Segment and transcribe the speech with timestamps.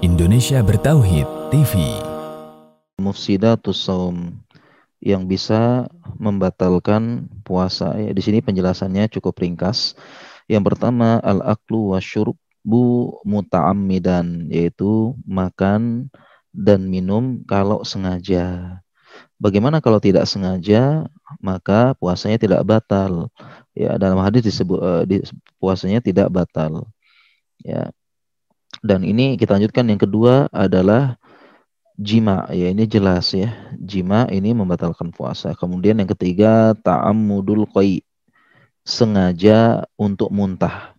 [0.00, 1.76] Indonesia Bertauhid TV.
[2.96, 4.32] Mufsidatus saum
[4.96, 7.92] yang bisa membatalkan puasa.
[8.00, 9.92] Ya, di sini penjelasannya cukup ringkas.
[10.48, 16.08] Yang pertama al-aklu wasyurbu muta'ammidan yaitu makan
[16.48, 18.80] dan minum kalau sengaja.
[19.36, 21.12] Bagaimana kalau tidak sengaja
[21.44, 23.28] maka puasanya tidak batal.
[23.76, 25.20] Ya, dalam hadis disebut uh, di,
[25.60, 26.88] puasanya tidak batal.
[27.60, 27.92] Ya.
[28.80, 29.88] Dan ini kita lanjutkan.
[29.92, 31.20] Yang kedua adalah
[32.00, 32.48] jima.
[32.52, 33.52] Ya ini jelas ya.
[33.76, 35.52] Jima ini membatalkan puasa.
[35.56, 38.00] Kemudian yang ketiga ta'ammudul qai.
[38.80, 40.96] Sengaja untuk muntah.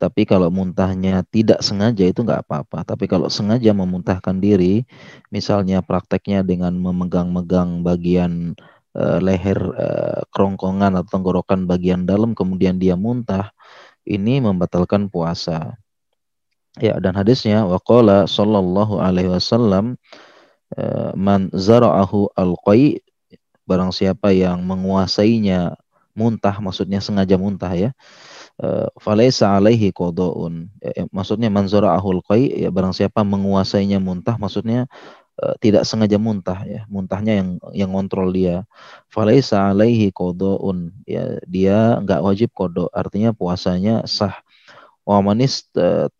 [0.00, 2.88] Tapi kalau muntahnya tidak sengaja itu nggak apa-apa.
[2.88, 4.88] Tapi kalau sengaja memuntahkan diri
[5.28, 8.56] misalnya prakteknya dengan memegang-megang bagian
[8.96, 13.52] uh, leher uh, kerongkongan atau tenggorokan bagian dalam kemudian dia muntah
[14.08, 15.76] ini membatalkan puasa
[16.80, 20.00] ya dan hadisnya waqala sallallahu alaihi wasallam
[20.78, 23.02] Eh, man zara'ahu alqai
[23.66, 25.74] barang siapa yang menguasainya
[26.14, 27.90] muntah maksudnya sengaja muntah ya
[28.62, 30.70] eh, falaisa alaihi qadaun.
[30.78, 34.86] Ya, maksudnya man zara'ahu alqai ya barang siapa menguasainya muntah maksudnya
[35.64, 38.68] tidak sengaja muntah ya muntahnya yang yang kontrol dia.
[39.08, 40.92] Falaisa alaihi qadaun.
[41.08, 44.36] Ya dia enggak wajib kodo artinya puasanya sah
[45.04, 45.66] Wa manis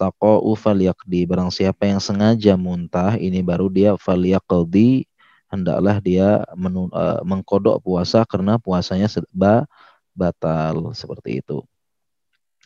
[0.01, 1.29] taqa'u falyaqdi.
[1.29, 5.11] Barang siapa yang sengaja muntah, ini baru dia falyaqdi
[5.51, 9.67] hendaklah dia menu, uh, mengkodok puasa karena puasanya ba
[10.15, 11.67] batal seperti itu.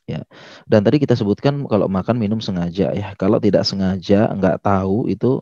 [0.05, 0.21] Ya.
[0.69, 3.17] Dan tadi kita sebutkan kalau makan minum sengaja ya.
[3.17, 5.41] Kalau tidak sengaja nggak tahu itu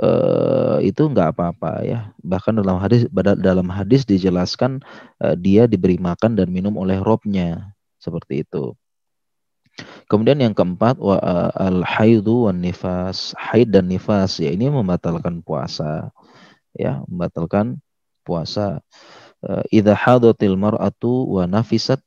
[0.00, 1.98] uh, itu nggak apa-apa ya.
[2.24, 3.04] Bahkan dalam hadis
[3.36, 4.80] dalam hadis dijelaskan
[5.20, 8.72] uh, dia diberi makan dan minum oleh robnya seperti itu.
[10.10, 11.20] Kemudian yang keempat wa
[11.54, 13.36] al haidu wan nifas.
[13.38, 16.10] Haid dan nifas ya ini membatalkan puasa.
[16.74, 17.78] Ya, membatalkan
[18.26, 18.82] puasa.
[19.70, 22.02] Idza hadatil mar'atu wa nafisat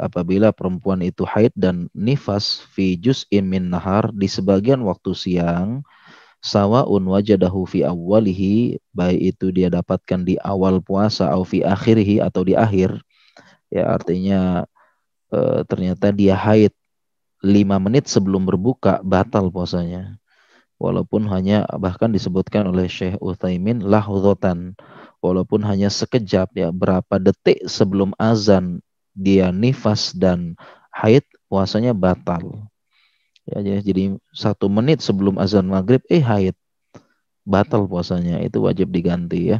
[0.00, 5.86] apabila perempuan itu haid dan nifas fi juz'in min nahar di sebagian waktu siang
[6.40, 12.42] sawaun wajadahu fi awwalihi baik itu dia dapatkan di awal puasa atau fi akhirihi atau
[12.42, 12.96] di akhir
[13.68, 14.64] ya artinya
[15.28, 16.72] e, ternyata dia haid
[17.40, 20.20] lima menit sebelum berbuka batal puasanya.
[20.80, 24.76] Walaupun hanya bahkan disebutkan oleh Syekh Uthaymin lahudhotan.
[25.20, 28.80] Walaupun hanya sekejap ya berapa detik sebelum azan
[29.12, 30.56] dia nifas dan
[30.88, 32.64] haid puasanya batal.
[33.44, 36.56] Ya, jadi satu menit sebelum azan maghrib eh haid
[37.44, 39.58] batal puasanya itu wajib diganti ya.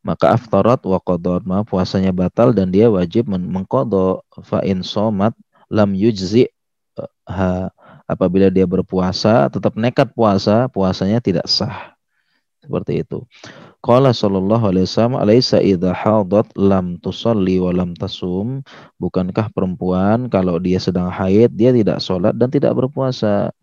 [0.00, 5.36] Maka aftarat wa qadar puasanya batal dan dia wajib mengkodok fa in somat
[5.68, 6.48] lam yujzi
[7.26, 7.68] ha,
[8.06, 11.96] apabila dia berpuasa tetap nekat puasa, puasanya tidak sah.
[12.66, 13.22] Seperti itu.
[13.78, 18.66] Qala sallallahu alaihi wasallam alaysa idza hadat lam tusalli wa lam tasum.
[18.98, 23.54] Bukankah perempuan kalau dia sedang haid dia tidak sholat dan tidak berpuasa?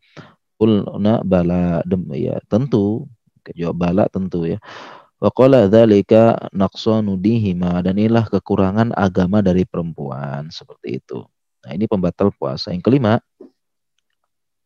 [0.56, 1.84] Qulna bala.
[1.84, 3.04] Dem, ya tentu.
[3.52, 4.64] Jawab bala tentu ya.
[5.20, 10.48] Wa qala dzalika naqsanu dihima dan inilah kekurangan agama dari perempuan.
[10.48, 11.28] Seperti itu.
[11.68, 12.72] Nah ini pembatal puasa.
[12.72, 13.20] Yang kelima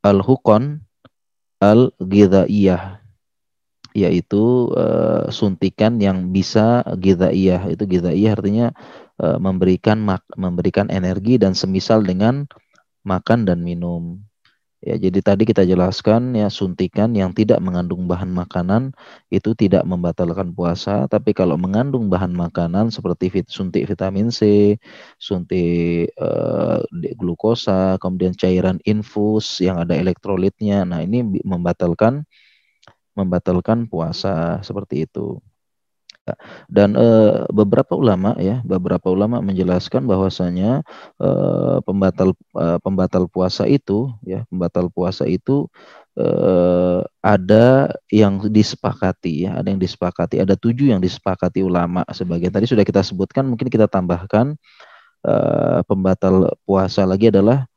[0.07, 0.83] al-hukon
[1.59, 3.01] al-ghidaiyah
[3.97, 7.65] yaitu uh, suntikan yang bisa ghidaiyah.
[7.73, 8.67] Itu ghidaiyah artinya
[9.17, 12.45] uh, memberikan mak memberikan energi dan semisal dengan
[13.01, 14.21] makan dan minum
[14.77, 18.93] Ya, jadi tadi kita jelaskan ya suntikan yang tidak mengandung bahan makanan
[19.33, 24.77] itu tidak membatalkan puasa, tapi kalau mengandung bahan makanan seperti vit, suntik vitamin C,
[25.17, 26.77] suntik uh,
[27.17, 32.21] glukosa, kemudian cairan infus yang ada elektrolitnya, nah ini membatalkan
[33.17, 35.41] membatalkan puasa seperti itu.
[36.67, 40.81] Dan uh, beberapa ulama ya, beberapa ulama menjelaskan bahwasanya
[41.21, 45.69] uh, pembatal uh, pembatal puasa itu ya, pembatal puasa itu
[46.17, 52.51] uh, ada yang disepakati ya, ada yang disepakati, ada tujuh yang disepakati ulama sebagian.
[52.51, 54.57] Tadi sudah kita sebutkan, mungkin kita tambahkan
[55.23, 57.69] uh, pembatal puasa lagi adalah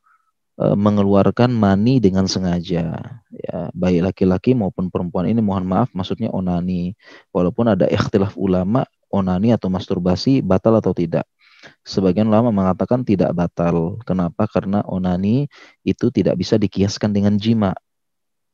[0.61, 3.01] mengeluarkan mani dengan sengaja.
[3.33, 6.93] Ya baik laki-laki maupun perempuan ini mohon maaf maksudnya onani.
[7.33, 11.25] Walaupun ada ikhtilaf ulama onani atau masturbasi batal atau tidak.
[11.85, 14.01] Sebagian ulama mengatakan tidak batal.
[14.05, 14.49] Kenapa?
[14.49, 15.45] Karena onani
[15.85, 17.73] itu tidak bisa dikiaskan dengan jima.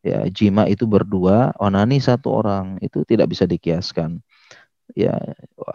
[0.04, 2.80] Ya jima itu berdua onani satu orang.
[2.83, 4.19] Itu tidak bisa dikiaskan.
[4.95, 5.19] Ya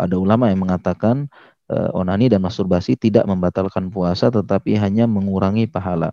[0.01, 1.29] ada ulama yang mengatakan
[1.93, 6.13] onani dan masturbasi tidak membatalkan puasa tetapi hanya mengurangi pahala.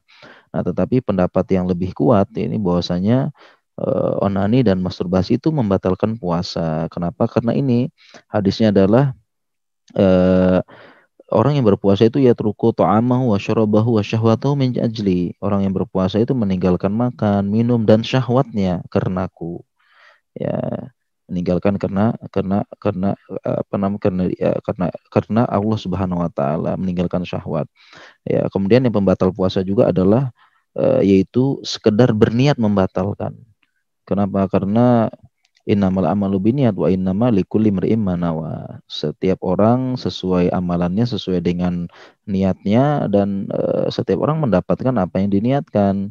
[0.49, 3.29] Nah, tetapi pendapat yang lebih kuat ini bahwasanya
[3.79, 6.89] uh, onani dan masturbasi itu membatalkan puasa.
[6.89, 7.29] Kenapa?
[7.29, 7.89] Karena ini
[8.27, 9.13] hadisnya adalah
[9.95, 10.59] uh,
[11.29, 15.37] orang yang berpuasa itu ya truku ta'amahu wa syarabahu wa syahwatahu min ajli.
[15.39, 19.61] Orang yang berpuasa itu meninggalkan makan, minum dan syahwatnya karenaku.
[20.37, 20.89] Ya,
[21.29, 23.09] meninggalkan karena karena karena
[23.45, 27.69] apa namanya karena ya, karena karena Allah Subhanahu wa taala meninggalkan syahwat.
[28.27, 30.33] Ya, kemudian yang pembatal puasa juga adalah
[30.75, 33.37] uh, yaitu sekedar berniat membatalkan.
[34.03, 34.49] Kenapa?
[34.49, 35.07] Karena
[35.69, 38.81] innamal amalu biniat wa innama likulli imri'in manawa.
[38.89, 41.85] Setiap orang sesuai amalannya sesuai dengan
[42.25, 46.09] niatnya dan uh, setiap orang mendapatkan apa yang diniatkan.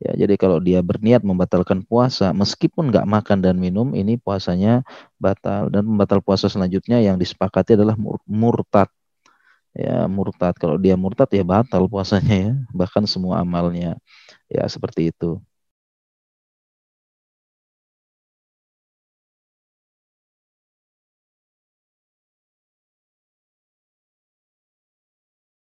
[0.00, 4.80] Ya, jadi kalau dia berniat membatalkan puasa, meskipun nggak makan dan minum, ini puasanya
[5.20, 5.68] batal.
[5.68, 8.88] Dan pembatal puasa selanjutnya yang disepakati adalah mur murtad.
[9.76, 10.56] Ya, murtad.
[10.58, 14.00] Kalau dia murtad ya batal puasanya ya, bahkan semua amalnya.
[14.48, 15.40] Ya, seperti itu.